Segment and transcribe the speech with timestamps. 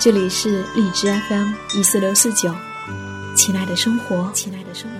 [0.00, 2.52] 这里是荔枝 FM 一四六四九，
[3.34, 4.96] 亲爱的生活，亲爱的生活。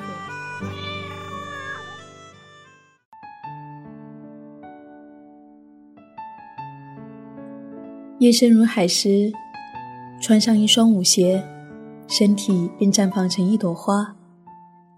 [8.19, 9.31] 夜深如海时，
[10.23, 11.45] 穿上一双舞鞋，
[12.09, 14.17] 身体便绽放成一朵花，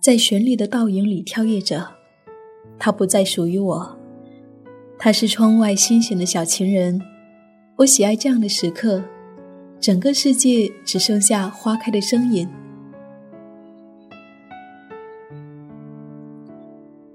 [0.01, 1.85] 在绚丽的倒影里跳跃着。
[2.79, 3.99] 它不再属于我，
[4.99, 7.03] 它是窗外星星的小情人。
[7.79, 9.03] 我喜爱这样的时刻。
[9.80, 12.49] 整个世界只剩下花开的声音。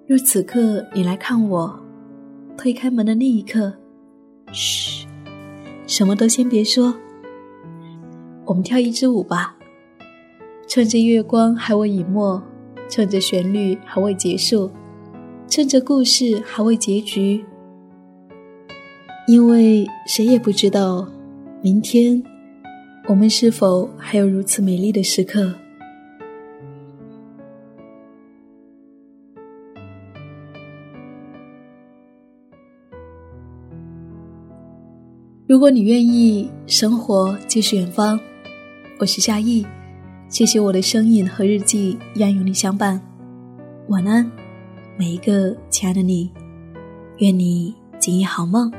[0.08, 1.80] 若此刻你来看我，
[2.58, 3.74] 推开门的那一刻，
[4.52, 5.08] 嘘，
[5.88, 6.94] 什么都先别说。
[8.46, 9.56] 我们跳一支舞吧，
[10.68, 12.42] 趁着月光还未隐没，
[12.90, 14.70] 趁着旋律还未结束，
[15.48, 17.46] 趁着故事还未结局，
[19.28, 21.08] 因为谁也不知道
[21.62, 22.22] 明天。
[23.08, 25.54] 我们是否还有如此美丽的时刻？
[35.46, 38.18] 如果你愿意，生活就是远方。
[38.98, 39.66] 我是夏意，
[40.30, 43.02] 谢谢我的声音和日记一样有你相伴。
[43.90, 44.32] 晚安，
[44.98, 46.32] 每一个亲爱的你，
[47.18, 48.72] 愿你今夜好梦。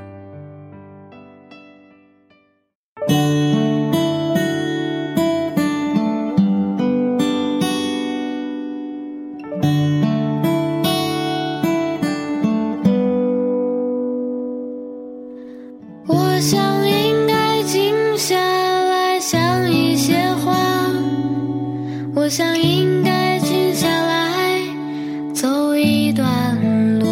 [22.22, 24.60] 我想应该静下来
[25.34, 26.56] 走一段
[27.00, 27.08] 路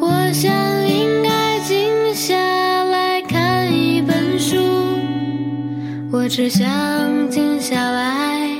[0.00, 0.52] 我想
[0.88, 2.34] 应该静下
[2.82, 4.56] 来看一本书
[6.10, 6.68] 我只想
[7.30, 8.50] 静下来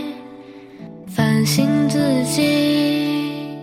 [1.08, 3.58] 反省自己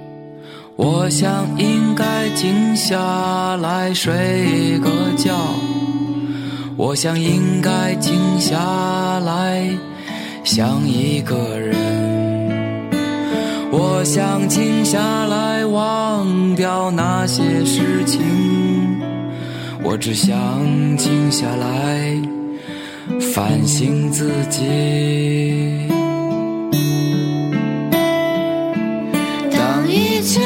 [0.75, 5.33] 我想应该静下来睡个觉。
[6.81, 8.57] 我想应该静下
[9.19, 9.61] 来
[10.51, 11.77] 想一个人。
[13.71, 18.19] 我想静下来忘掉那些事情。
[19.83, 20.33] 我只想
[20.97, 22.19] 静下来。
[23.31, 25.87] 反省自己。
[29.51, 30.39] 当一切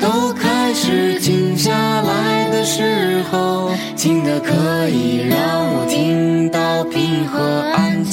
[0.00, 5.28] 都开始静下来的时候，静的可以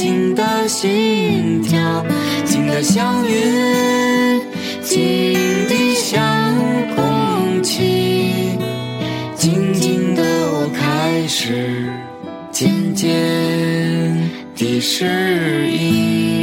[0.03, 2.05] 静的心跳，
[2.43, 4.41] 静的像云，
[4.81, 5.33] 静
[5.69, 6.53] 的像
[6.93, 8.57] 空气，
[9.33, 10.21] 静静的
[10.51, 11.89] 我开始。
[12.51, 13.09] 渐渐
[14.57, 16.42] 的适应。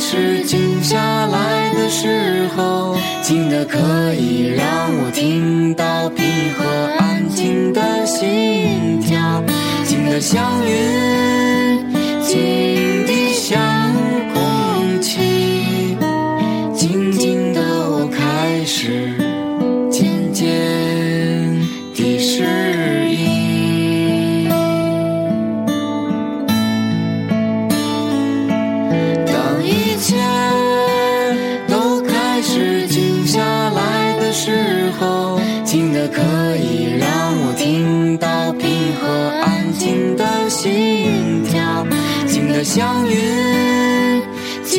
[0.00, 3.78] 是静下来的时候，静的可
[4.14, 4.64] 以让
[4.96, 6.24] 我听到平
[6.54, 6.64] 和
[6.98, 9.44] 安静的心跳，
[9.84, 11.84] 静的像云，
[42.72, 44.22] 像云，
[44.62, 44.78] 静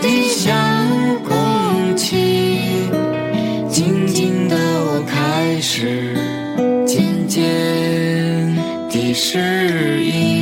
[0.00, 0.52] 地像
[1.22, 2.50] 空气。
[3.70, 6.16] 静静的我开始
[6.84, 7.40] 渐渐
[8.90, 10.41] 地适应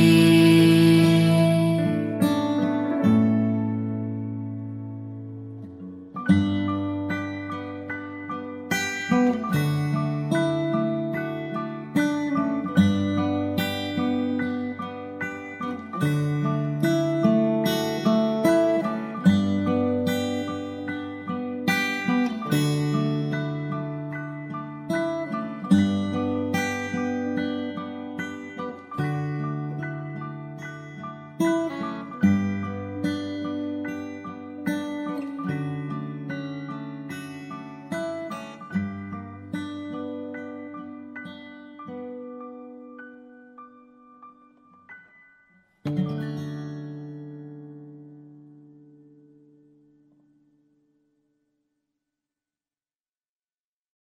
[45.97, 46.07] 应。
[46.07, 46.20] 嗯。